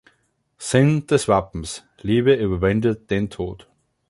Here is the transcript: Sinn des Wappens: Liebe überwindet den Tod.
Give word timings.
Sinn 0.57 1.05
des 1.05 1.27
Wappens: 1.27 1.85
Liebe 2.01 2.33
überwindet 2.33 3.11
den 3.11 3.29
Tod. 3.29 3.67